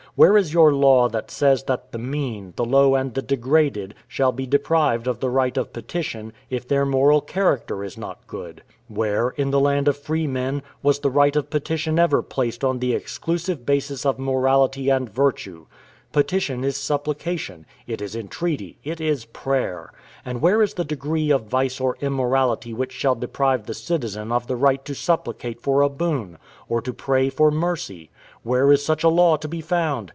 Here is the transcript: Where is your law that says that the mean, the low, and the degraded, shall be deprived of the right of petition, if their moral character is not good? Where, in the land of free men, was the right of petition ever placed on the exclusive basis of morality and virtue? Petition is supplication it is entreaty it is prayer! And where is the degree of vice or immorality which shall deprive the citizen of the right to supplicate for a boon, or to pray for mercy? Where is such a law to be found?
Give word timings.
Where 0.15 0.35
is 0.35 0.53
your 0.53 0.73
law 0.73 1.07
that 1.07 1.31
says 1.31 1.63
that 1.63 1.93
the 1.93 1.97
mean, 1.97 2.51
the 2.57 2.65
low, 2.65 2.95
and 2.95 3.13
the 3.13 3.21
degraded, 3.21 3.95
shall 4.09 4.33
be 4.33 4.45
deprived 4.45 5.07
of 5.07 5.21
the 5.21 5.29
right 5.29 5.55
of 5.55 5.71
petition, 5.71 6.33
if 6.49 6.67
their 6.67 6.85
moral 6.85 7.21
character 7.21 7.81
is 7.81 7.97
not 7.97 8.27
good? 8.27 8.61
Where, 8.89 9.29
in 9.29 9.51
the 9.51 9.59
land 9.61 9.87
of 9.87 9.95
free 9.95 10.27
men, 10.27 10.63
was 10.83 10.99
the 10.99 11.09
right 11.09 11.33
of 11.37 11.49
petition 11.49 11.97
ever 11.97 12.21
placed 12.21 12.61
on 12.61 12.79
the 12.79 12.91
exclusive 12.93 13.65
basis 13.65 14.05
of 14.05 14.19
morality 14.19 14.89
and 14.89 15.09
virtue? 15.09 15.67
Petition 16.11 16.65
is 16.65 16.75
supplication 16.75 17.65
it 17.87 18.01
is 18.01 18.13
entreaty 18.17 18.77
it 18.83 18.99
is 18.99 19.23
prayer! 19.23 19.93
And 20.25 20.41
where 20.41 20.61
is 20.61 20.73
the 20.73 20.83
degree 20.83 21.31
of 21.31 21.45
vice 21.45 21.79
or 21.79 21.95
immorality 22.01 22.73
which 22.73 22.91
shall 22.91 23.15
deprive 23.15 23.65
the 23.65 23.73
citizen 23.73 24.29
of 24.29 24.47
the 24.47 24.57
right 24.57 24.83
to 24.83 24.93
supplicate 24.93 25.61
for 25.61 25.81
a 25.81 25.87
boon, 25.87 26.37
or 26.67 26.81
to 26.81 26.91
pray 26.91 27.29
for 27.29 27.49
mercy? 27.49 28.11
Where 28.43 28.73
is 28.73 28.83
such 28.85 29.05
a 29.05 29.09
law 29.09 29.37
to 29.37 29.47
be 29.47 29.61
found? 29.61 30.09